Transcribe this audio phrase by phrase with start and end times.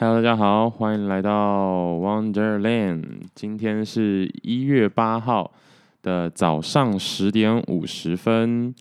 [0.00, 3.02] Hello，大家好，欢迎来到 Wonderland。
[3.34, 5.52] 今天是一月八号
[6.02, 8.72] 的早上十点五十分。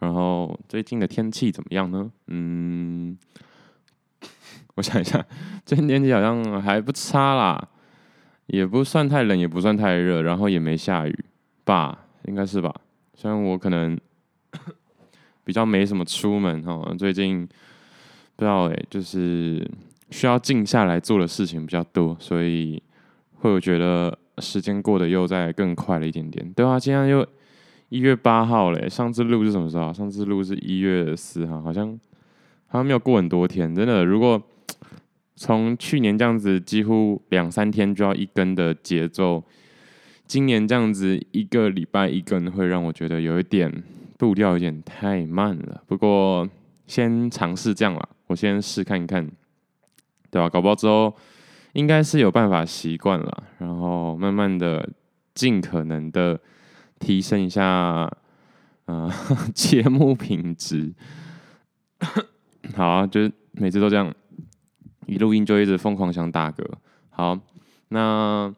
[0.00, 2.10] 然后最近的天气怎么样呢？
[2.26, 3.16] 嗯，
[4.74, 5.24] 我想一下，
[5.64, 7.68] 最近天气好像还不差啦，
[8.46, 11.16] 也不算太冷，也不算太热，然后也没下雨
[11.64, 12.74] 吧，应该是吧。
[13.14, 13.96] 虽然我可能
[15.44, 17.46] 比较没什么出门哈，最近
[18.34, 19.64] 不知道哎，就是。
[20.10, 22.82] 需要静下来做的事情比较多，所以
[23.34, 26.48] 会有觉得时间过得又再更快了一点点。
[26.52, 27.26] 对啊，今天又
[27.88, 29.92] 一月八号嘞，上次录是什么时候？
[29.92, 31.98] 上次录是一月四号，好像
[32.66, 33.74] 好像没有过很多天。
[33.74, 34.40] 真的，如果
[35.34, 39.42] 从去年这样子几乎两三天就要一更的节奏，
[40.26, 43.70] 今年这样子一个礼拜一更，会让我觉得有一点
[44.16, 45.82] 步调有点太慢了。
[45.86, 46.48] 不过
[46.86, 49.28] 先尝试这样啦，我先试看一看。
[50.36, 50.50] 对吧？
[50.50, 51.16] 搞不好之后
[51.72, 54.86] 应该是有办法习惯了，然后慢慢的
[55.34, 56.38] 尽可能的
[56.98, 57.66] 提升一下
[58.84, 59.10] 啊、
[59.54, 60.92] 节目品质。
[62.74, 64.14] 好，就是每次都这样，
[65.06, 66.62] 一录音就一直疯狂想打嗝。
[67.08, 67.38] 好，
[67.88, 68.54] 那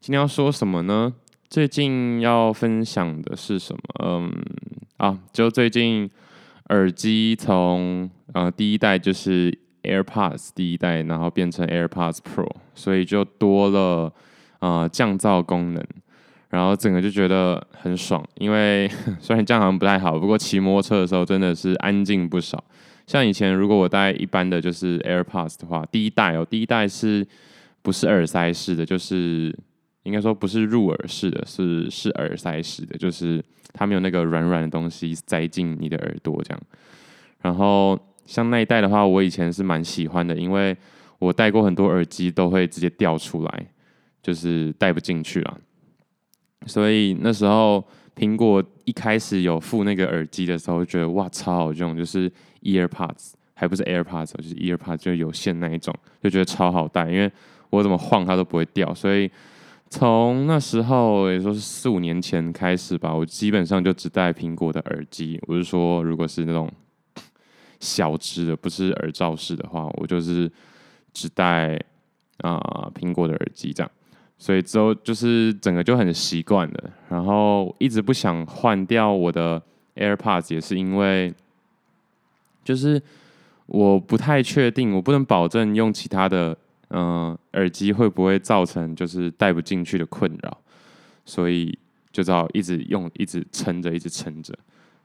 [0.00, 1.12] 今天要说什么呢？
[1.50, 3.80] 最近要分享的是什么？
[4.06, 4.32] 嗯
[4.96, 6.08] 啊，就最近
[6.70, 9.58] 耳机从呃第一代就是。
[9.82, 14.12] AirPods 第一代，然后变成 AirPods Pro，所以就多了
[14.60, 15.84] 呃降噪功能，
[16.48, 18.24] 然后整个就觉得很爽。
[18.36, 18.88] 因为
[19.20, 22.62] 虽然这样好像不太好，不过骑摩托车的时候真的是安静不少。
[23.06, 27.26] 像以前如果我戴一般的就是 AirPods 的话，第一代哦，第一代是
[27.82, 28.84] 不是耳塞式的？
[28.86, 29.56] 就是
[30.02, 33.42] 应该说不是入耳式的，是是耳塞式的，就是
[33.72, 36.60] 它没有那个软软的东西塞进你的耳朵这样，
[37.40, 37.98] 然后。
[38.30, 40.76] 像那一代的话，我以前是蛮喜欢的，因为
[41.18, 43.66] 我戴过很多耳机都会直接掉出来，
[44.22, 45.58] 就是戴不进去了。
[46.64, 52.30] 所以那时候苹果一开始有附那个耳机的时候，觉得哇超好用，就是
[52.62, 55.92] EarPods 还不是 AirPods，就是 EarPods 就有线那一种，
[56.22, 57.28] 就觉得超好戴，因为
[57.70, 58.94] 我怎么晃它都不会掉。
[58.94, 59.28] 所以
[59.88, 65.40] 从那时候也说是四五年前开始吧，我基本上就只戴苹果的耳机。
[65.48, 66.70] 我是说，如果是那种。
[67.80, 70.50] 小只的不是耳罩式的话，我就是
[71.12, 71.74] 只戴
[72.38, 73.90] 啊苹果的耳机这样，
[74.38, 79.60] 所以之后就是整个就很习惯了，然后一直不想换掉我的
[79.96, 81.34] AirPods，也是因为
[82.62, 83.02] 就是
[83.66, 86.56] 我不太确定，我不能保证用其他的
[86.92, 90.58] 嗯、耳机会不会造成就是戴不进去的困扰，
[91.24, 91.78] 所以
[92.10, 94.52] 就只好一直用，一直撑着，一直撑着。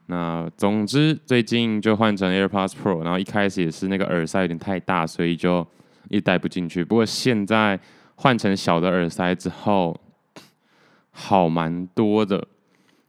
[0.08, 5.66] 那总之，最近就换成 AirPods Pro，然后一开始也是那个耳塞有点太大，所以就
[6.10, 6.86] 一戴不进去。
[6.86, 7.80] 不过现在
[8.14, 10.00] 换成小的耳塞之后，
[11.10, 12.48] 好蛮多的。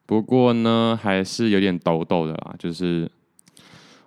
[0.07, 2.55] 不过呢，还是有点抖抖的啦。
[2.59, 3.11] 就是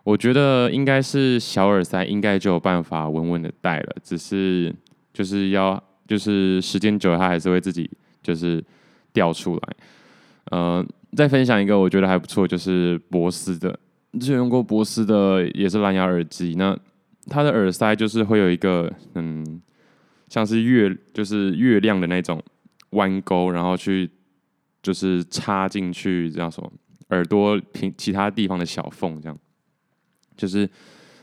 [0.04, 4.76] 我觉得应该是小耳塞应该就有办法稳稳的戴了，只是
[5.14, 7.88] 就是要就是时间久了，它还是会自己
[8.24, 8.64] 就是
[9.14, 9.76] 掉出来。
[10.46, 10.84] 呃。
[11.16, 13.78] 再分享一个我觉得还不错，就是博斯的，
[14.14, 16.54] 之前用过博斯的也是蓝牙耳机。
[16.56, 16.78] 那
[17.28, 19.62] 它的耳塞就是会有一个嗯，
[20.28, 22.42] 像是月就是月亮的那种
[22.92, 24.10] 弯钩，然后去
[24.82, 26.72] 就是插进去这样说，
[27.10, 29.38] 耳朵平其他地方的小缝这样。
[30.38, 30.70] 就是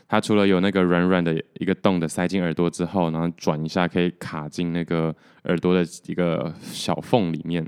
[0.07, 5.15] 它除了有那个软软的一个洞的塞进耳朵之后，然后转一下可以卡进那个
[5.45, 7.65] 耳朵的一个小缝里面。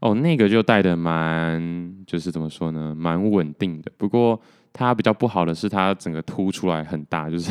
[0.00, 3.90] 哦，那个就戴的蛮，就是怎么说呢，蛮稳定的。
[3.96, 4.40] 不过
[4.72, 7.50] 它比较不好的是，它整个凸出来很大，就是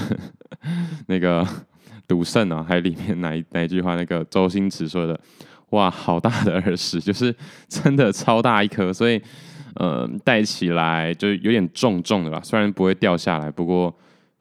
[1.07, 1.45] 那个
[2.07, 5.19] 赌圣啊，还有里面哪一哪一句话，那个周星驰说的，
[5.72, 7.35] 哇，好大的耳屎，就是
[7.67, 9.19] 真的超大一颗，所以
[9.73, 12.39] 呃，戴起来就有点重重的吧。
[12.44, 13.94] 虽然不会掉下来，不过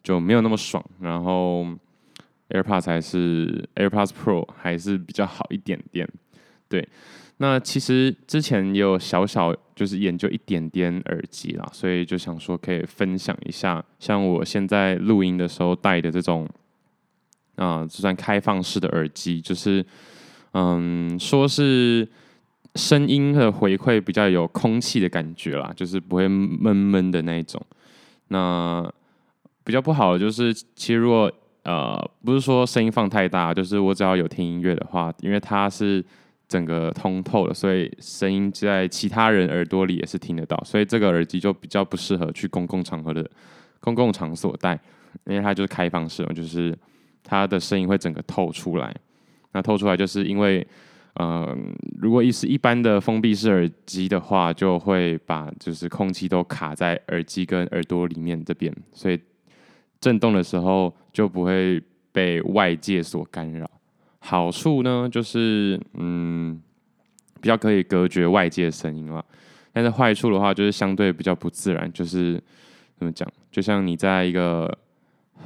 [0.02, 0.84] 就没有那么爽。
[1.00, 1.66] 然后
[2.50, 6.06] AirPods 还是 AirPods Pro 还是比较好一点点，
[6.68, 6.86] 对。
[7.44, 16.48] 那其实之前也有小小就是研究一点点耳机啦，所以就想说可以分享一下，像我现在录音的时候戴的这种
[17.56, 19.84] 啊，就算开放式的耳机，就是
[20.54, 22.08] 嗯，说是
[22.76, 27.60] 声音的回馈比较有空气的感觉啦，就是不会闷闷的那一种。
[28.28, 28.90] 那
[29.64, 31.30] 比较不好的就是，其实如果
[31.64, 36.02] 呃不是说声音放太大，就是我只要有听音乐的话，因为它是。
[36.48, 43.28] 整个通透了，所以声音在其他人耳朵里也是听得到，所以这个耳机就比较不适合去公共场合的
[43.80, 44.78] 公共场所戴，
[45.24, 46.76] 因为它就是开放式，就是
[47.22, 48.94] 它的声音会整个透出来。
[49.52, 50.66] 那透出来就是因为，
[51.20, 59.20] 嗯、如果一是一般的封闭式耳机的话，就会把就是空气都卡在耳机跟耳朵里面这边，所以
[60.00, 61.80] 震动的时候就不会
[62.10, 63.70] 被外界所干扰。
[64.26, 66.58] 好处呢，就是嗯，
[67.42, 69.22] 比较可以隔绝外界声音了。
[69.70, 72.42] 但是坏处的话，就是相对比较不自然，就是
[72.96, 74.78] 怎么讲，就像你在一个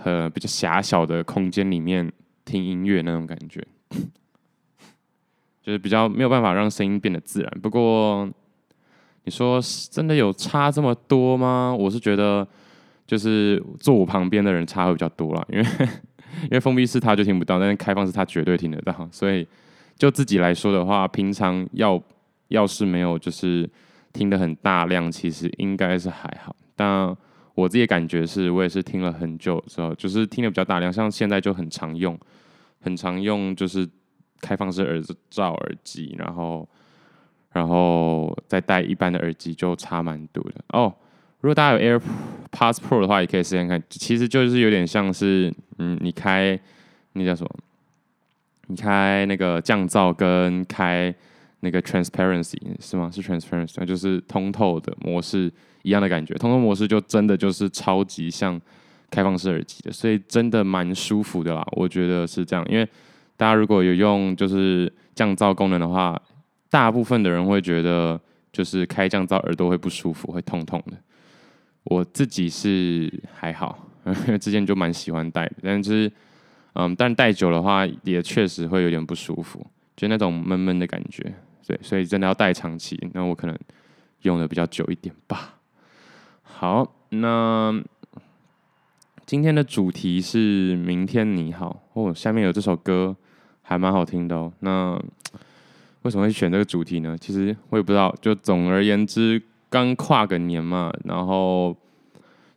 [0.04, 2.08] 呃比较狭小的空间里面
[2.44, 3.60] 听音乐那种感觉。
[5.60, 7.50] 就是比较没有办法让声音变得自然。
[7.60, 8.30] 不过
[9.24, 9.60] 你说
[9.90, 11.74] 真的有差这么多吗？
[11.76, 12.46] 我是觉得
[13.06, 15.66] 就是坐我旁边的人差会比较多啦，因为
[16.42, 19.08] 因为封闭式他就听不到，但是开放式他绝对听得到。
[19.10, 19.46] 所以
[19.96, 22.02] 就自己来说的话，平常要
[22.48, 23.68] 要是没有就是
[24.12, 26.54] 听得很大量，其实应该是还好。
[26.76, 27.16] 但
[27.54, 32.18] 我自己感觉是我也是听了很久之后，就是听得比较大量，像现在就很常用。
[32.80, 33.86] 很常用就是
[34.40, 36.66] 开放式耳罩耳机，然后
[37.50, 40.94] 然后再戴一般的耳机就差蛮多的哦。
[41.40, 43.82] 如果大家有 AirPods Pro 的话，也可以试试看。
[43.88, 46.58] 其实就是有点像是，嗯，你开
[47.12, 47.50] 那叫什么？
[48.66, 51.14] 你开那个降噪跟开
[51.60, 53.10] 那个 Transparency 是吗？
[53.12, 55.52] 是 Transparency，就是通透的模式
[55.82, 56.34] 一样的感觉。
[56.34, 58.60] 通透模式就真的就是超级像。
[59.10, 62.62] 开放式耳机的，所以真的蛮舒服的啦，我觉得是这样。
[62.68, 62.86] 因为
[63.38, 66.20] 大家如果有用就是降噪功能的话，
[66.68, 68.20] 大部分的人会觉得
[68.52, 70.98] 就是开降噪耳朵会不舒服，会痛痛的。
[71.88, 76.10] 我自己是还好， 因为之前就蛮喜欢戴的，但是
[76.74, 81.34] 嗯，但戴久的话也确实会有点不舒服，就那种闷闷的感觉。
[81.66, 83.58] 对，所以真的要戴长期，那我可能
[84.22, 85.58] 用的比较久一点吧。
[86.42, 87.82] 好，那。
[89.26, 93.14] 今天的主题是明天你好哦，下面有这首歌
[93.60, 94.50] 还蛮好听的哦。
[94.60, 94.98] 那
[96.00, 97.14] 为什么会选这个主题呢？
[97.20, 98.10] 其实我也不知道。
[98.22, 101.76] 就总而言之，刚跨个年嘛，然后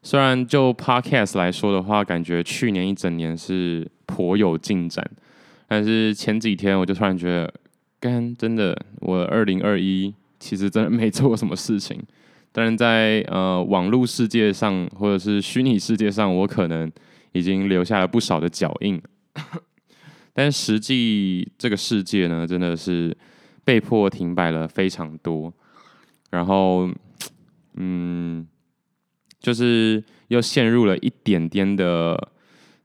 [0.01, 5.05] 虽然就 Podcast 来说的话，感觉去年一整年是颇有进展，
[5.67, 7.53] 但是前几天我就突然觉得，
[7.99, 12.01] 干真的，我二零二一其实真的没做过什么事情。
[12.53, 16.91] 但是，在呃网络世界上或者是虚拟世界上，我可能
[17.31, 19.01] 已经留下了不少的脚印。
[20.33, 23.15] 但实际这个世界呢，真的是
[23.63, 25.53] 被迫停摆了非常多。
[26.31, 26.89] 然后，
[27.77, 28.47] 嗯，
[29.39, 32.29] 就是又陷入了一点点的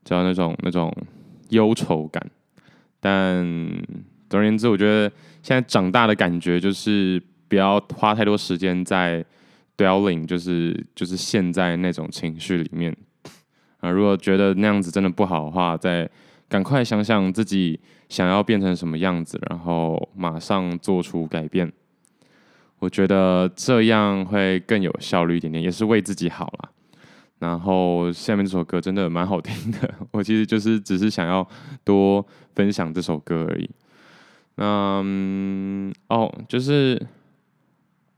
[0.05, 0.95] 叫那种那种
[1.49, 2.31] 忧愁感。
[3.01, 3.43] 但
[4.29, 5.11] 总而言之，我觉得
[5.43, 9.25] 现在长大的感觉就是不要花太多时间在。
[9.79, 12.97] Dwelling 就是就是陷在那种情绪里面
[13.81, 16.09] 啊，如果觉得那样子真的不好的话，再
[16.49, 17.79] 赶快想想自己
[18.09, 21.71] 想要变成什么样子，然后马上做出改变。
[22.79, 26.71] 我觉得这样会更有效率一点点，也是为自己好啦。
[27.39, 31.47] 然后下面这首歌真的蛮好听的， 我其实就是只是想要
[31.85, 33.71] 多分享这首歌而已。
[34.57, 37.07] 嗯，哦，就是。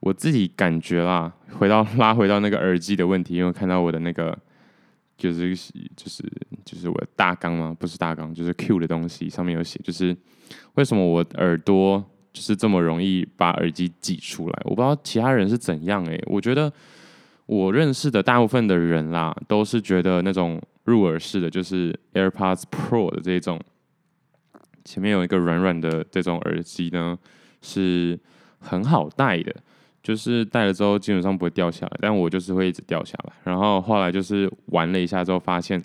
[0.01, 4.39] 我自己感觉啦，回到 拉回到那个耳机的问题，因为看到我的那个
[5.17, 5.53] 就是
[5.97, 6.23] 就是
[6.65, 10.17] 就是我的大纲嘛，不是大纲，就是 Q 的东西上面有写，就是
[10.75, 12.03] 为什么我耳朵
[12.41, 14.63] 是这么容易把耳机挤出来？
[14.65, 16.73] 我不知道其他人是怎样诶、我觉得
[17.47, 23.61] 我认识的大部分的人啦，都是觉得那种入耳式的，就是 AirPods Pro 的这种，
[24.85, 27.19] 前面有一个软软的这种耳机呢，
[27.63, 28.19] 是
[28.59, 29.55] 很好戴的。
[30.01, 33.33] 就是戴了之后基本上不会掉下来，但我就是会一直掉下来。
[33.45, 35.83] 然后后来就是玩了一下之后，发现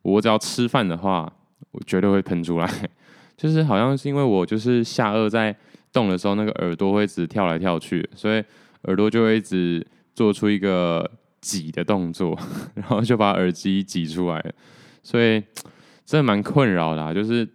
[0.00, 1.30] 我只要吃饭的话，
[1.72, 2.70] 我绝对会喷出来。
[3.36, 5.54] 就是好像是因为我就是下颚在
[5.98, 8.42] 动的时候，那个耳朵会一直跳来跳去，所以
[8.82, 12.38] 耳朵就会一直做出一个挤的动作，
[12.74, 14.52] 然后就把耳机挤出来了。
[15.02, 15.42] 所以
[16.04, 17.48] 真的蛮困扰的啊，就是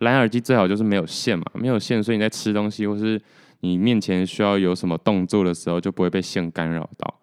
[0.00, 3.20] 蓝牙耳机最好就是没有线嘛，没有线，所以你在吃东西或是。
[3.60, 7.20] 你面前需要有什么动作的时候，就不会被线干扰到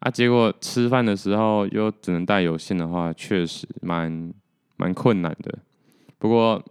[0.00, 0.10] 啊。
[0.10, 4.30] 结果吃饭的时候又只能戴有线的话，确实蛮
[4.76, 5.58] 蛮困难的。
[6.18, 6.62] 不过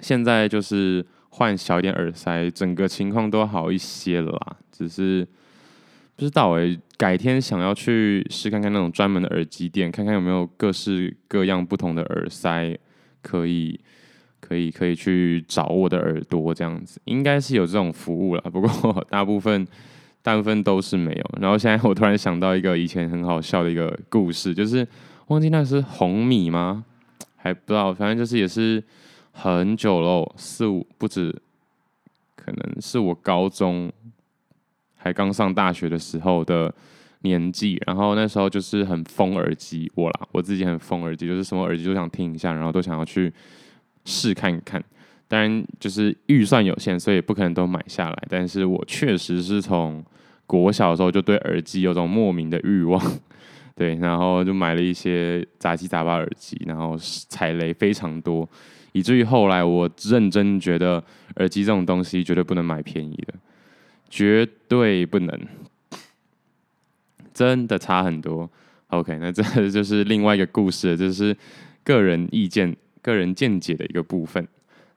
[0.00, 4.56] 现在就是换小一点耳塞，整个情况都好一些了啦。
[4.70, 5.26] 只是
[6.14, 12.78] 不知道诶，改天想要去试看看那种专门的耳机店，看看有没有各式各样不同的耳塞
[13.22, 13.80] 可以。
[14.42, 19.64] 可以可以去找我的耳朵这样子，应该是有这种服务了，不过大部分
[20.22, 21.38] 大部分都是没有。
[21.40, 24.84] 然后现在我突然想到一个以前很好笑的一个故事，就是
[25.28, 26.84] 忘记那是红米吗？
[27.36, 28.82] 还不知道，反正就是也是
[29.32, 31.34] 很久喽，四五不止，
[32.36, 33.90] 可能是我高中
[34.96, 36.72] 还刚上大学的时候的
[37.22, 43.32] 年纪，然后那时候就是很疯耳机，我啦，我自己很疯耳机，就是什么耳机都想听一下，然后都想要去
[44.04, 44.82] 试看一看。
[45.28, 48.22] 当然就是预算有限，所以不可能都买下来。
[48.28, 50.04] 但是我确实是从
[50.44, 53.00] 国小的时候就对耳机有种莫名的欲望，
[53.76, 58.48] 对，然后就买了一些杂七杂八耳机，然后踩雷非常多，
[58.92, 61.02] 以至于后来我认真觉得
[61.36, 63.34] 耳机这种东西绝对不能买便宜的，
[64.08, 65.40] 绝对不能，
[67.32, 68.50] 真的差很多。
[68.88, 71.36] OK，那这就是另外一个故事，就是
[71.84, 74.46] 个人意见、个人见解的一个部分。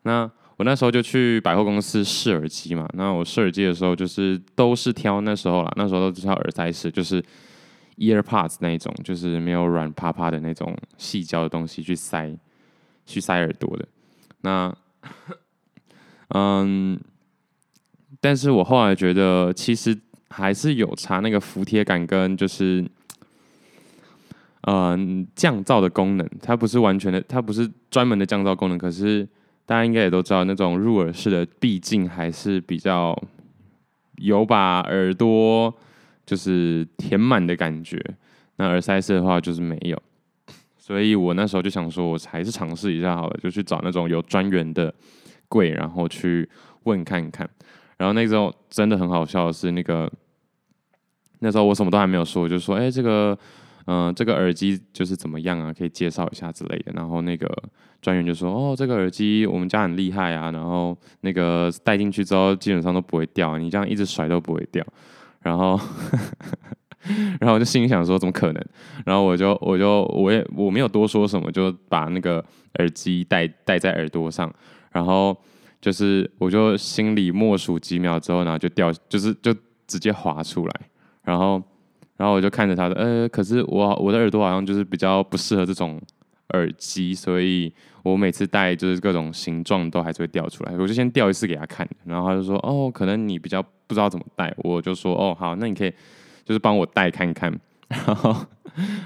[0.01, 2.89] 那我那时候就去百货公司试耳机嘛。
[2.93, 7.23] 那我试耳机的时候，就是都是挑那时候啦，那时候都是挑耳塞式，就是
[7.97, 12.35] EarPods 那种，就是没有软趴趴的那种细胶的东西去塞，
[13.05, 13.88] 去塞耳朵的。
[14.41, 14.75] 那，
[16.36, 17.00] 嗯，
[18.19, 19.98] 但是我后来觉得，其实
[20.29, 22.86] 还是有差那个服帖感跟就是，
[24.62, 29.27] 嗯，降噪的功能，它不是完全的，它不是专门的降噪功能，可是。
[29.65, 33.17] 大家应该也都知道，那种入耳式的，毕竟还是比较
[34.17, 35.74] 有把耳朵
[36.25, 37.98] 就是填满的感觉。
[38.57, 39.98] 那耳塞式的话就是没有，
[40.85, 44.93] 所以我那时候就想说，我还是尝试一下好了，就去找那种有专员的
[45.47, 46.49] 柜，然后去
[46.83, 47.49] 问看看。
[47.95, 50.11] 然后那时候真的很好笑的是，那个
[51.39, 53.37] 那时候我什么都还没有说，就说：“哎，这个。”
[53.85, 55.73] 嗯、这个耳机就是怎么样啊？
[55.73, 56.93] 可以介绍一下之类的。
[56.93, 57.53] 然后那个
[58.01, 60.49] 专员就说：“哦，这个耳机我们家很厉害啊。
[60.51, 64.81] 然后那个戴进去之后基本上都不会掉，你这样一直甩都不会掉。”
[65.43, 65.77] 然后，
[67.39, 68.65] 然后我就心里想说：“怎么可能？”
[69.05, 72.43] 然后我就我就我也我没有多说什么，就把那个
[72.79, 74.53] 耳机戴戴在耳朵上。
[74.91, 75.36] 然后
[75.81, 79.53] 就是我就心里默数几秒之后，然后就掉，就是就
[79.88, 80.74] 直接滑出来。
[81.24, 81.62] 然后。
[82.15, 86.00] 然后我就看着他的，呃，可是我我的耳朵好像就是比较不适合这种
[86.50, 90.74] 耳机，所以我每次戴就是各种形状都还是会掉出来。
[90.77, 94.53] 我就先掉一次给他看，然后他就说，哦，可能你比较不知道怎么戴。
[94.57, 95.91] 我就说，哦，好，那你可以
[96.45, 97.51] 就是帮我戴看看。
[97.89, 98.35] 然后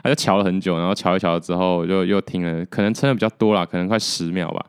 [0.02, 4.66] 他就瞧了很久，然后瞧一瞧之后，就又听了，可能撑的比较多了，可能快十秒吧。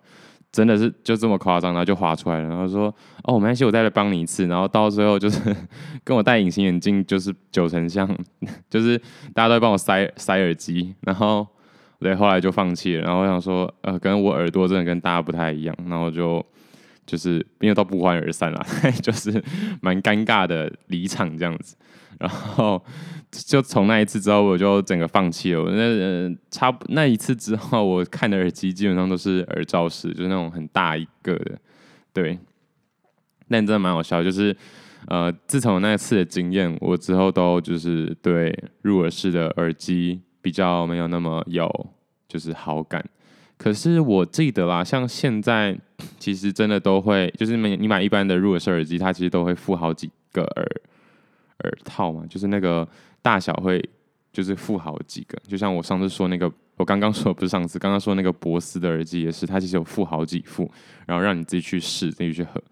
[0.50, 2.48] 真的是就这么夸张，然后就滑出来了。
[2.48, 2.92] 然后说
[3.24, 5.54] ：“哦，没关系，我再来帮你一次。”然后到最后就是
[6.02, 8.08] 跟我戴隐形眼镜就是九成像，
[8.68, 8.98] 就是
[9.34, 10.94] 大家都帮我塞塞耳机。
[11.02, 11.46] 然后
[12.00, 13.02] 对，后来就放弃了。
[13.02, 15.76] 然后我想说，呃，可能我耳朵真的跟大家不太一样。
[15.86, 16.44] 然后就
[17.06, 18.66] 就是因为都不欢而散了，
[19.02, 19.40] 就是
[19.82, 21.76] 蛮尴尬的离场这样子。
[22.18, 22.82] 然后
[23.30, 25.70] 就从那一次之后，我就整个放弃了。
[25.70, 31.58] 那，差不那一次之后，我看的耳机基本上都是耳罩式，就是那种很大一个的。
[32.12, 32.38] 对，
[33.48, 34.24] 但真的蛮好笑。
[34.24, 34.56] 就是
[35.06, 41.70] 呃，自从那次的经验，我之后都就是对入耳式的耳机比较没有那么有
[42.26, 43.04] 就是好感。
[43.56, 45.78] 可是我记得啦，像现在
[46.18, 50.66] 其实真的都会，就是你你买一般的入耳式耳机，它其实都会附好几个耳。
[51.64, 52.86] 耳套嘛，就是那个
[53.22, 53.82] 大小会
[54.32, 60.70] 就是附好几个，就像我上次说那个，我刚刚说不是上次，刚刚说那个博斯的耳机也是，它其实有附好几副，
[61.06, 62.62] 然后让你自己去试，自己去合。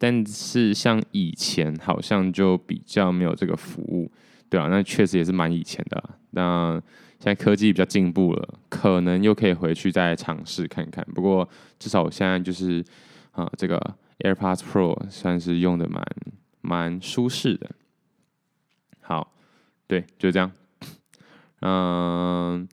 [0.00, 4.10] 但是像以前好像就比较没有这个服务，
[4.48, 6.02] 对啊，那确实也是蛮以前的。
[6.30, 6.80] 那
[7.18, 11.04] 现在科技比较进步了，可能又可以回去再尝试看看。
[11.14, 11.48] 不过
[11.78, 12.84] 至少我现在就是
[13.32, 13.76] 啊，这个
[14.20, 16.04] AirPods Pro 算是用的蛮
[16.60, 17.68] 蛮舒适的。
[19.08, 19.32] 好，
[19.86, 20.52] 对，就这样。
[21.62, 22.68] 嗯，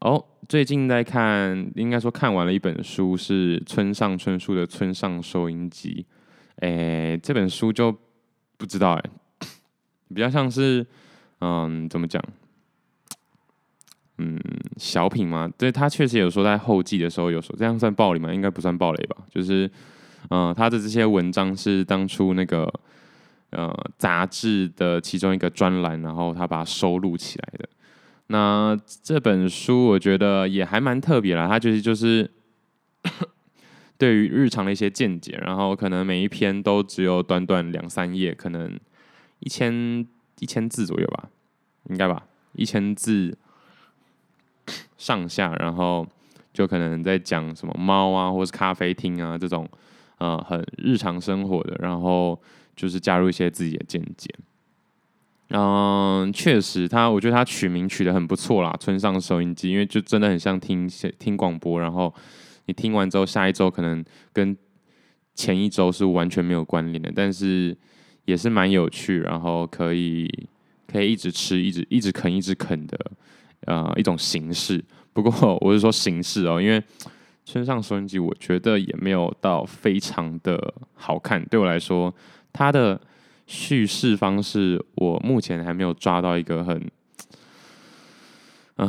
[0.00, 6.04] 哦，最近在看，应该说看完了一本书，是村上春树的《村上收音机》。
[6.56, 7.96] 哎，这本书就
[8.58, 9.10] 不知道哎，
[10.14, 10.86] 比较像是，
[11.40, 12.22] 嗯，怎么讲？
[14.18, 14.38] 嗯，
[14.76, 15.50] 小品吗？
[15.56, 18.34] 对，他确实有说在后记的时候有说，这样算暴雷吗？
[18.34, 19.16] 应该不算暴雷吧？
[19.30, 19.70] 就是，
[20.28, 22.70] 嗯，他的这些文章是当初那个。
[23.50, 27.68] 呃，杂志的其中一个专栏，然后他把它收录起来的。
[28.28, 32.30] 那这本书我觉得也还蛮特别啦，它就是就是
[33.98, 38.78] 对于日常的一些见解，然后可能每一篇都只有短短两三页，可能
[39.40, 40.06] 一千
[40.38, 41.28] 一千字左右吧，
[41.88, 43.36] 应该吧，一千字
[44.96, 46.06] 上下，然后
[46.52, 49.68] 就可能在讲什么猫啊，或是咖啡厅啊这种，
[50.18, 52.40] 呃，很日常生活的，然后。
[52.76, 54.28] 就是加入一些自己的见解，
[55.50, 62.14] 嗯，确实他，我觉得他取名取得很不错啦，村上收音机，因为就真的很像听听广播，然后
[62.66, 64.56] 你听完之后，下一周可能跟
[65.34, 67.76] 前一周是完全没有关联的，但是
[68.24, 70.48] 也是蛮有趣，然后可以
[70.86, 72.98] 可以一直吃，一直一直啃，一直啃的，
[73.66, 74.84] 呃，一种形式。
[75.12, 76.80] 不过我是说形式哦，因为
[77.44, 82.14] 村上收音机，我觉得也没有到非常的好看，对我来说，
[82.52, 83.00] 它的。
[83.52, 86.88] 叙事方式，我目前还没有抓到一个很，
[88.76, 88.86] 啊、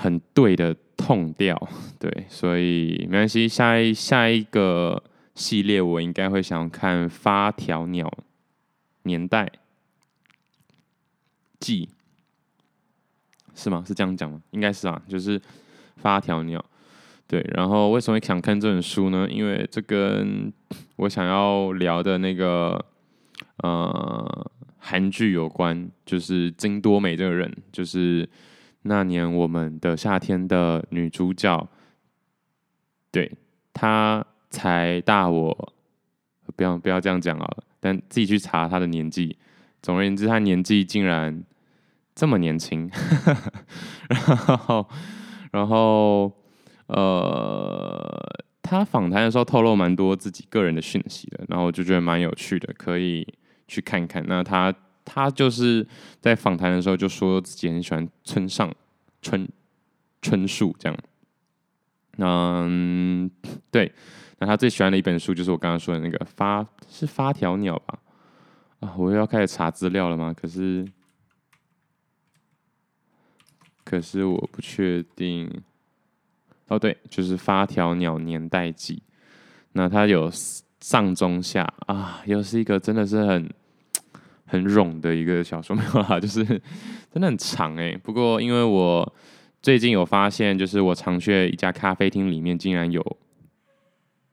[0.00, 1.56] 很对的痛调，
[1.96, 5.00] 对，所以没关系，下一下一个
[5.36, 8.12] 系列我应该会想看《发条鸟
[9.04, 9.48] 年代
[11.60, 11.86] 记》，
[13.54, 13.84] 是吗？
[13.86, 14.42] 是这样讲吗？
[14.50, 15.38] 应该是啊，就是
[15.98, 16.58] 《发条鸟》，
[17.28, 19.28] 对，然后为什么会想看这本书呢？
[19.30, 20.52] 因为这跟
[20.96, 22.84] 我想要聊的那个。
[23.62, 28.26] 呃，韩剧有关，就是金多美这个人，就是
[28.82, 31.68] 那年我们的夏天的女主角，
[33.10, 33.30] 对，
[33.74, 35.74] 她才大我，
[36.56, 39.36] 不要不要这样讲啊，但自己去查她的年纪。
[39.82, 41.44] 总而言之，她年纪竟然
[42.14, 42.90] 这么年轻，
[44.08, 44.88] 然后
[45.52, 46.32] 然后
[46.86, 53.26] 呃，她访谈的时候透露蛮多自己个人的讯息的，然后我就觉得蛮有趣的，可以。
[53.70, 54.74] 去看看，那他
[55.04, 55.86] 他就是
[56.20, 58.74] 在访谈的时候就说自己很喜欢村上
[59.22, 59.48] 春
[60.20, 60.98] 春树这样，
[62.18, 63.30] 嗯，
[63.70, 63.90] 对，
[64.38, 67.98] 那他最喜欢的一本书就是我刚刚说的那个发是发条鸟吧？
[68.80, 70.34] 啊，我又要开始查资料了吗？
[70.34, 70.84] 可是
[73.84, 75.48] 可是我不确定。
[76.68, 79.02] 哦，对，就是发条鸟年代记。
[79.72, 80.30] 那他有
[80.80, 83.48] 上中下啊，又是一个真的是很。
[84.50, 87.96] 很冗的一个小说 没有啦，就是真的很长哎。
[88.02, 89.14] 不过因为我
[89.62, 93.16] 最近有发现，就是我常去一家咖啡厅里面，竟然有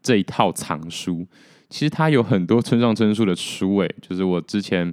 [0.01, 1.25] 这一套藏书。
[1.69, 4.91] 其实它有很多村上春树的书哎，就是我之前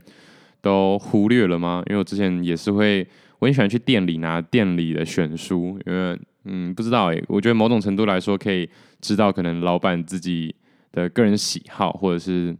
[0.60, 1.82] 都忽略了吗？
[1.88, 3.06] 因为我之前也是会，
[3.38, 8.68] 我很喜欢去店里拿店里的选书，因为嗯不知道哎，我觉得某种程度来说可以
[9.00, 10.54] 知道可能老板自己
[10.92, 12.54] 的个人喜好或者是。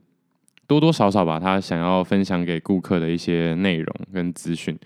[0.67, 4.79] 多多少少吧，他想要分享给顾客的一些内容跟资讯，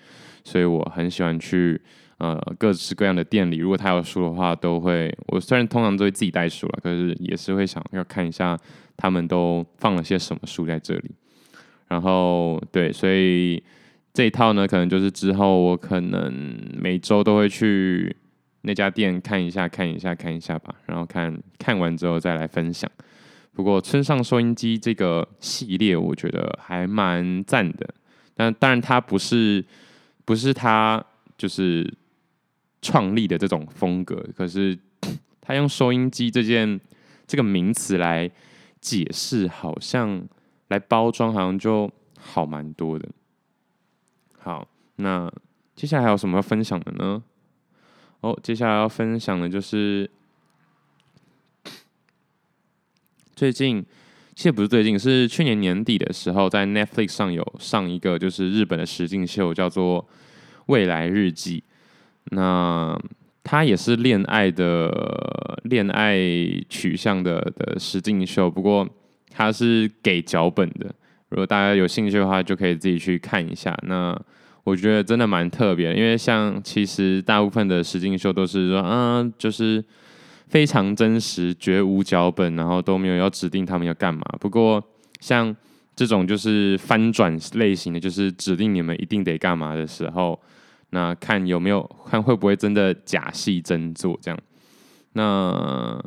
[0.45, 1.81] 所以我很喜欢去
[2.19, 5.17] 呃各式各样的店里，如果他有书的话，都会。
[5.29, 8.59] 我虽然通常都会自己带书了，可是也是会想要看一下
[8.97, 11.11] 他们都放了些什么书在这里。
[11.89, 13.63] 然后对，所以
[14.13, 18.15] 这一套呢，可能就是之后我可能每周都会去
[18.63, 20.75] 那家店看一下，看一下，看一下吧。
[20.87, 22.91] 然后看看完之后再来分享。
[23.59, 27.93] 不过村上收音机这个系列，我觉得还蛮赞的。
[28.37, 29.65] 但当然，它不是
[30.25, 31.05] 不是他
[31.37, 31.93] 就是
[32.81, 34.25] 创立的这种风格。
[34.37, 34.79] 可是
[35.41, 36.79] 他用收音机这件
[37.27, 38.31] 这个名词来
[38.81, 40.25] 解释，好像
[40.69, 43.09] 来包装，好像就好蛮多的。
[44.39, 45.29] 好，那
[45.75, 47.21] 接下来还有什么要分享的呢？
[48.21, 50.09] 哦，接下来要分享的就是。
[53.39, 53.85] 最近
[54.35, 60.03] 其实不是最近，是去年年底的时候，在 Netflix 上有上一个就是日本的实境秀，叫做
[60.67, 61.61] 《未来日记》。
[62.33, 63.01] 那
[63.45, 66.19] 它也是恋爱的恋爱
[66.69, 68.89] 取向的的实境秀，不过
[69.31, 70.93] 它是给脚本的。
[71.29, 73.73] 如果大家有兴趣的话，就可以自己去看一下。
[73.87, 74.21] 那
[74.65, 79.85] 我觉得真的蛮特别，因为像其实大部分的实境秀都是说，嗯，就是。
[80.49, 84.23] 非常真实，绝无脚本，然后都没有要指定他们要干嘛。
[84.41, 84.83] 不过
[85.21, 85.55] 像
[85.95, 90.41] 这种就是翻转类型的，就是指定你们一定得干嘛的时候，
[90.91, 94.39] 那看有没有看会不会真的假戏真做这样。
[95.13, 96.03] 那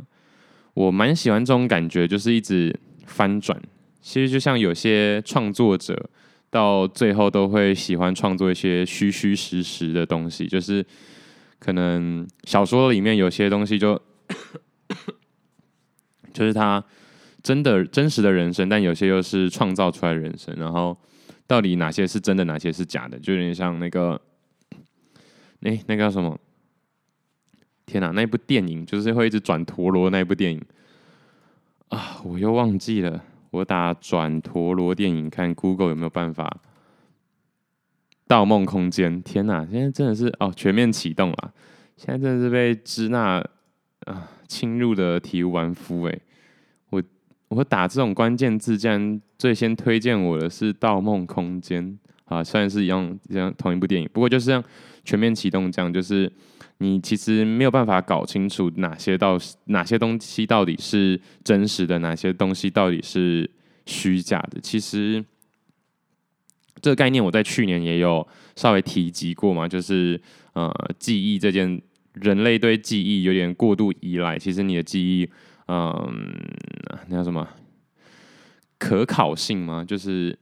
[0.74, 2.76] 我蛮喜欢这种感觉，就是一直
[3.06, 3.62] 翻转。
[4.02, 6.10] 其实就像有些创作者
[6.50, 10.84] 到最后都会喜欢创作一些虚虚实实的东西，就是
[11.60, 14.02] 可能小说里面有些东西就。
[16.34, 16.84] 就是他
[17.44, 20.56] 真的真实的人生，但有些又是创造出来的人生。
[20.58, 20.98] 然后
[21.48, 23.20] 到底哪些是真的，哪些是假的？
[23.20, 24.22] 就有点像那个，
[25.62, 26.38] 哎、那个叫什么？
[27.86, 30.64] 天哪，那部电影就是会一直转陀螺那部电影
[31.90, 32.22] 啊！
[32.24, 33.22] 我又忘记了。
[33.50, 36.58] 我打转陀螺电影，看 Google 有没有办法。
[38.28, 39.20] 《盗梦空间》。
[39.24, 41.54] 天哪，现在真的是哦，全面启动了。
[41.98, 43.44] 现在真的是被支那。
[44.06, 46.20] 啊，侵入的体无完肤哎！
[46.90, 47.02] 我
[47.48, 51.82] 我打这种关键字，竟然最先推荐我的是《盗梦空间》，
[52.26, 54.62] 啊，虽然是一样这样同一部电影，不过就是像
[55.06, 56.30] 全面启动这样，就是
[56.80, 63.50] 你其实没有办法搞清楚哪些到哪些东西到底是真实的，哪些东西到底是
[63.86, 64.60] 虚假的。
[64.60, 65.24] 其实
[66.82, 70.20] 这个概念我在去年也有稍微提及过嘛，就是
[70.54, 71.82] 呃，记忆这件，
[72.14, 75.30] 人类对记忆有点过度依赖，其实你的记忆，
[75.68, 75.96] 嗯，
[77.08, 77.48] 那叫什么？
[78.78, 79.86] 可考性吗？
[79.88, 80.38] 就是，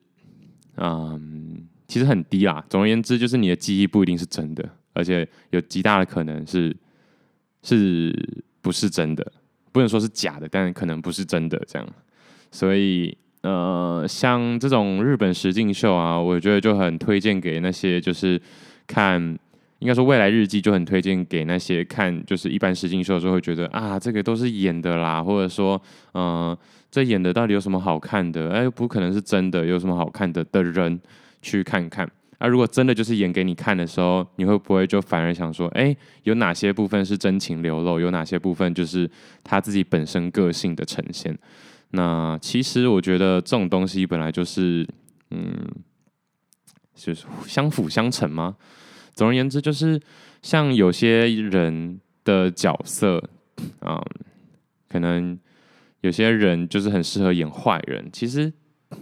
[0.77, 2.63] 嗯，其实很低啦。
[2.69, 6.75] 总而言之，就是你的记忆不一定是真的，而且有极大的可能是，
[7.63, 8.13] 是
[8.62, 9.32] 不是真的？
[9.71, 11.88] 不能说是假的，但可能不是真的这样。
[12.51, 18.41] 所以，呃，像这种日本实境秀啊，我觉得就很推荐给那些就是
[18.88, 19.38] 看，
[19.79, 25.81] 应该说未来日记就很推荐给那些看就是一般实境秀的时候会觉得啊，这个都是演的啦，或者说，
[26.13, 26.59] 嗯、呃。
[26.91, 28.49] 这演的到底有什么好看的？
[28.49, 30.99] 哎，不可能是真的，有什么好看的的人
[31.39, 32.03] 去看看。
[32.39, 39.07] 啊，如果真的就是演给你看的时候，你会不会就反而想说，哎，有哪些部分是真情流露，有哪些部分就是
[39.43, 41.37] 他自己本身个性的呈现？
[41.91, 44.83] 那其实我觉得这种东西本来就是，
[45.29, 45.53] 嗯，
[46.95, 48.55] 就是相辅相成吗？
[49.19, 49.99] 总而言之，就是
[50.41, 53.17] 像有些人的角色，
[53.82, 54.25] 啊、嗯，
[54.88, 55.38] 可能。
[56.01, 58.49] 有些人就是很适合演坏人，其实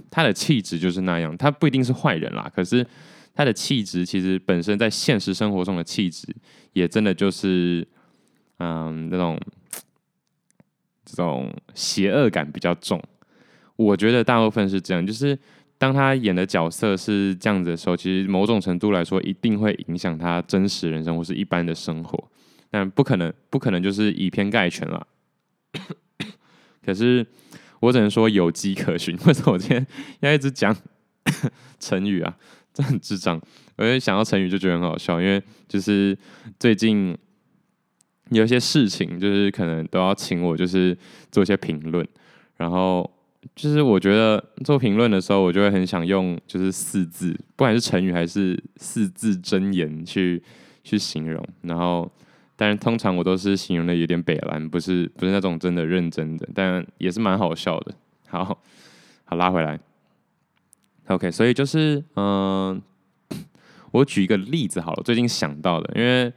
[0.10, 2.52] 他的气质就是那样，他不一定是坏人啦。
[2.56, 2.84] 可是
[3.36, 6.28] 他的气质其实本身在现实生活中的气质，
[6.74, 7.88] 也真的就是，
[8.58, 9.40] 嗯，那种
[11.06, 13.00] 这种邪恶感比较重。
[13.76, 15.38] 我觉得大部分是这样，就是
[15.78, 22.32] 当他演的角色是这样子的时候，其实某种程度来说，一定会影响他真实人生或是一般的生活。
[22.70, 25.08] 但不可能，不可能就是以偏概全了。
[26.84, 27.26] 可是
[27.80, 29.18] 我只能说有迹可循。
[29.26, 29.86] 为什么我今天
[30.22, 30.76] 要一直讲
[31.80, 32.38] 成语啊？
[32.74, 33.40] 这很智障。
[33.78, 36.18] 我就想到成语就觉得很好笑，因为就是
[36.60, 37.18] 最近
[38.30, 40.98] 有一些事情，就是可能都要请我就是
[41.32, 42.06] 做一些评论。
[42.58, 43.10] 然后
[43.56, 50.42] 就是我觉得做评论的时候，我就会很想用就是四字，不管是成语还是四字真言去
[50.84, 51.44] 去形容。
[51.62, 52.12] 然后。
[52.60, 57.94] 但是通常我都是形容的有点北蓝，不是不是那种真的认真的，但也是蛮好笑的。
[58.28, 59.80] 好好拉回来
[61.06, 62.82] ，OK，所以就是嗯、
[63.92, 66.34] 我举一个例子好了，最近想到的，因为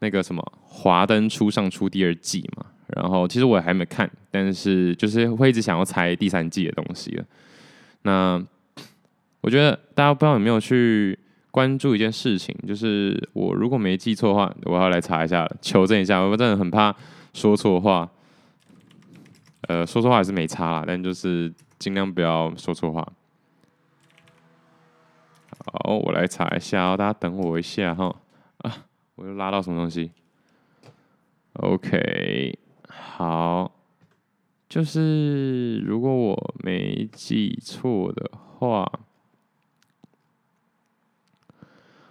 [0.00, 7.22] 那个什么《华灯初上》出第二季嘛，然后其实我还没看，但是就是会一直想要猜第三季的东西。
[8.02, 8.42] 那
[9.40, 11.18] 我觉得大家不知道有没有去。
[11.54, 16.18] 关注一件事情，就是我如果没记错的话，我要来查一下，求证一下。
[16.18, 16.92] 我真的很怕
[17.32, 18.10] 说错话，
[19.68, 23.06] 呃，说错话还是没差啦，但就是尽量不要说错话。
[25.64, 28.12] 好，我来查一下哦，大家等我一下哈。
[28.56, 28.76] 啊，
[29.14, 30.10] 我又拉到什么东西
[31.52, 32.58] ？OK，
[33.16, 33.70] 好，
[34.68, 38.90] 就是如果我没记错的话。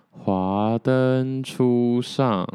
[0.09, 2.47] 华灯初上，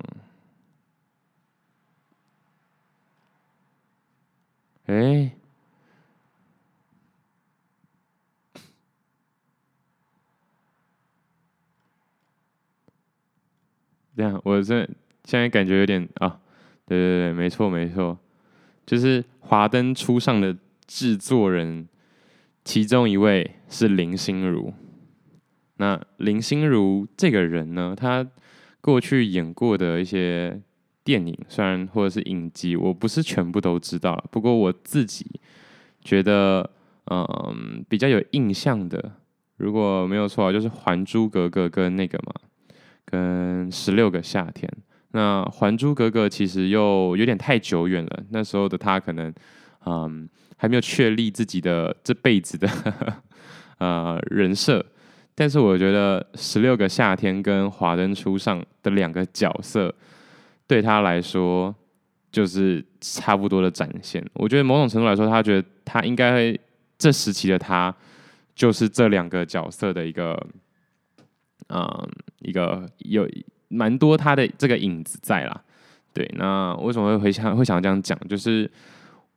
[4.86, 5.32] 哎，
[14.16, 14.88] 这样，我这
[15.24, 16.40] 现在感觉有点啊，
[16.86, 18.18] 对对对，没错没错，
[18.88, 21.86] 就是华灯初上的制作人，
[22.64, 24.72] 其中一位是林心如。
[25.76, 28.26] 那林心如这个人呢，她
[28.80, 30.58] 过去演过的一些
[31.04, 34.24] 电影，虽然或者是影集，我不是全部都知道。
[34.30, 35.38] 不过我自己
[36.00, 36.70] 觉得，
[37.10, 39.12] 嗯，比较有印象的，
[39.58, 42.32] 如果没有错，就是《还珠格格》跟那个嘛，
[43.04, 44.66] 跟《十六个夏天》。
[45.12, 49.32] 那《还珠格格》其实又有点太久远了，那时候的她可能，
[49.86, 53.22] 嗯，还没有确立自己的这辈子的呵 呵
[53.78, 54.84] 呃人设。
[55.34, 59.94] 但是我觉得《十六个夏天》跟《华灯初上》的两个角色，
[60.66, 61.74] 对他来说
[62.32, 64.24] 就是差不多的展现。
[64.34, 66.52] 我觉得某种程度来说，他觉得他应该
[66.98, 67.94] 这时期的他，
[68.54, 70.36] 就是这两个角色的一个，
[71.68, 72.08] 嗯，
[72.40, 73.26] 一个有
[73.68, 75.62] 蛮多他的这个影子在啦。
[76.12, 78.18] 对，那为什么会会想会想这样讲？
[78.28, 78.70] 就是，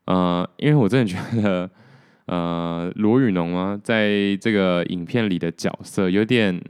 [0.06, 1.70] 呃，因为我真的觉得。
[2.28, 6.64] 呃，罗宇农啊，在这个影片里的角色有点，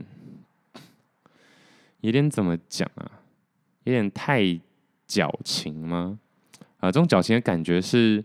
[2.00, 3.20] 有点怎么讲啊？
[3.84, 4.42] 有点太
[5.06, 6.18] 矫情吗？
[6.78, 8.16] 啊、这种矫情的感觉是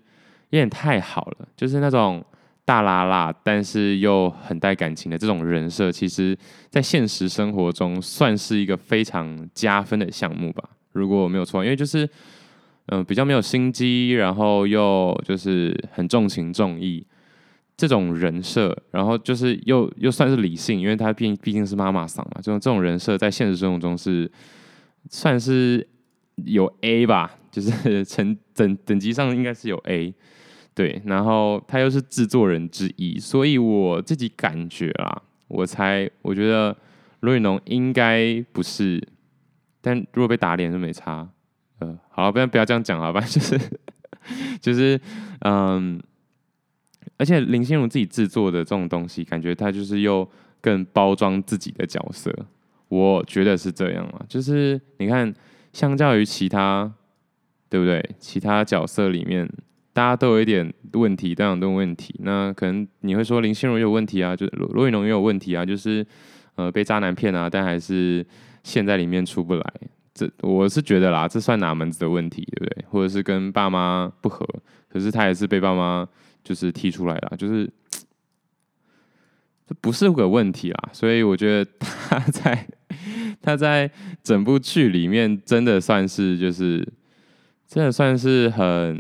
[0.49, 2.25] 有点太好了，就是那种
[2.67, 6.37] 大剌剌，但是又很带感情的这种人设，其实
[6.69, 10.61] 在现实生活中算是一个非常加分的项目吧。
[10.91, 12.07] 如果我没有错，因为就是
[12.87, 17.07] 嗯、比较没有心机，然后又就是很重情重义
[17.77, 24.29] 这种人设，然后就是又又算是理性，因为他毕毕竟是妈妈桑嘛，这种这种人设在现实生活中是
[25.09, 25.87] 算是
[26.43, 27.33] 有 A 吧。
[27.49, 30.13] 就是 成等等级上应该是有 A，
[30.77, 36.77] 对，然后他又是制作人之一，所以我自己感觉啊，我猜我觉得
[37.21, 39.01] 罗雨侬应该不是，
[39.81, 41.27] 但如果被打脸就没差，
[41.79, 43.59] 呃，好，不要不要这样讲好吧，就是
[44.61, 45.01] 就是
[45.39, 45.99] 嗯，
[47.17, 50.29] 而且林心如自己制作的这种东西，感觉他就是又
[50.61, 52.31] 更包装自己的角色，
[52.87, 55.33] 我觉得是这样啊，就是你看，
[55.73, 56.93] 相较于其他。
[57.69, 58.01] 对不对？
[58.17, 59.45] 其他角色里面，
[59.97, 62.13] 大家都有一点问题，都有很多问题。
[62.19, 66.05] 那可能你会说林心如有问题啊，就罗罗雨龙也有问题啊，就是
[66.53, 68.23] 呃被渣男骗啊，但还是
[68.61, 69.73] 陷在里面出不来。
[70.13, 72.85] 这我是觉得啦，这算哪门子的问题，对不对？
[72.91, 74.47] 或者是跟爸妈不合，
[74.87, 76.07] 可是他也是被爸妈
[76.43, 77.67] 就是踢出来了，就是
[79.65, 80.89] 这不是个问题啦。
[80.93, 82.67] 所以我觉得他在
[83.41, 83.89] 他在
[84.21, 86.87] 整部剧里面真的算是就是。
[87.69, 88.97] 真的算是很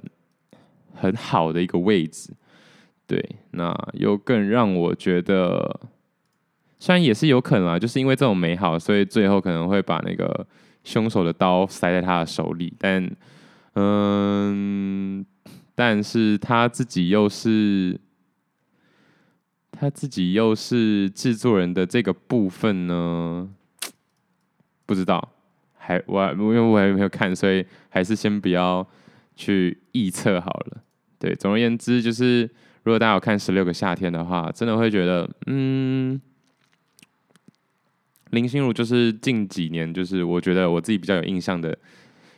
[0.99, 2.33] 很好的一个位置，
[3.05, 5.79] 对，那又更让我觉得，
[6.79, 10.45] 虽然也是有可能啊，就是因为这种美好，所以最后可能会把那个
[10.83, 13.09] 凶手的刀塞在他的手里，但，
[13.75, 15.25] 嗯，
[15.75, 17.99] 但是他自己又是
[19.71, 23.47] 他自己又是制作人的这个部分呢，
[24.85, 25.33] 不知道。
[25.79, 28.85] 还我因为我还没有看，所以还是先不要
[29.37, 30.83] 去臆测好了。
[31.19, 32.43] 对，总而言之，就是
[32.83, 36.19] 如果大家有看《十六个夏天》的话，真的会觉得，嗯，
[38.31, 41.77] 林心如就是近几年，就是我觉得我自己比较有印象的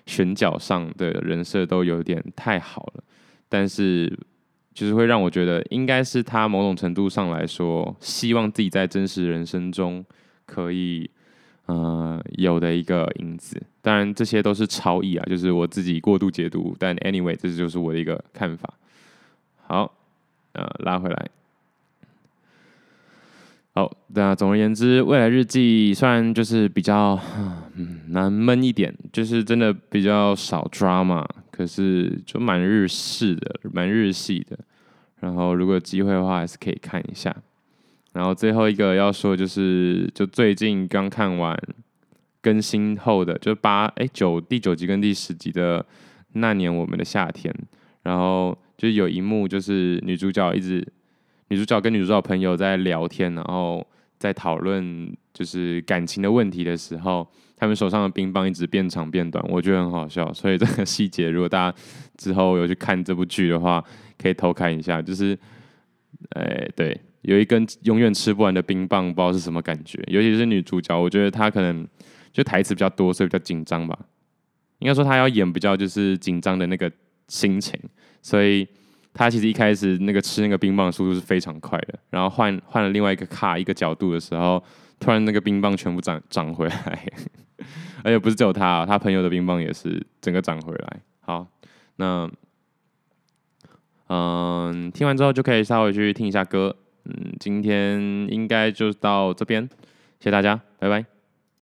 [0.05, 3.03] 选角上的人设都有点太好了，
[3.47, 4.17] 但是
[4.73, 10.05] 就是会让我觉得，应该是他某种程度上来说，希望自己在真实人生中
[10.45, 11.09] 可以。
[11.69, 16.75] 呃，有的一个影子，当然这些都是超意啊，就是我自己过度解读。
[16.79, 18.73] 但 anyway，这就是我的一个看法。
[19.67, 19.93] 好，
[20.53, 21.29] 呃，拉回来。
[23.75, 27.19] 好，那总而言之，《未来日记》虽然就是比较
[27.75, 34.58] 嗯难闷一点，就是真的比较少 drama，可是就蛮日式的，蛮日系的。
[35.19, 37.36] 然后如果有机会的话，还是可以看一下。
[38.13, 41.58] 然后最后一个要说就是，就最近刚看完
[42.41, 45.86] 更新后的，就八哎九第九集跟第十集的
[46.34, 47.54] 那年我们的夏天，
[48.02, 50.86] 然后就有一幕就是女主角一直
[51.50, 53.86] 女主角跟女主角朋友在聊天，然后
[54.17, 60.34] 在讨论就是感情的问题的时候，他们手上的冰棒一直变长变短，我觉得很好笑。
[60.34, 61.78] 所以这个细节，如果大家
[62.17, 63.84] 之后有去看这部剧的话，
[64.17, 65.38] 可以偷看一下，就是
[66.32, 67.00] 哎对。
[67.21, 70.01] 有一根永远吃不完的冰棒，不知道是什么感觉。
[70.08, 71.88] 尤其是女主角，我觉得她可能
[72.32, 73.97] 就台词比较多，所以比较紧张吧。
[74.79, 76.89] 应该说她要演比较就是紧张的那个
[77.27, 77.77] 心情，
[78.21, 78.65] 所以
[79.13, 81.99] 她其实一开始那个吃那个冰棒的速度是非常快的。
[82.10, 84.63] 然后换换了另外一个卡一个角度的时候，
[84.99, 87.05] 突然那个冰棒全部长长回来，
[88.03, 91.01] 而且不是只有她，她朋友的冰棒也是整个长回来。
[91.19, 91.45] 好，
[91.97, 92.29] 那
[94.08, 96.75] 嗯，听完之后就可以稍微去听一下歌。
[97.05, 99.67] 嗯，今天应该就到这边，
[100.19, 101.18] 谢谢大家，拜拜。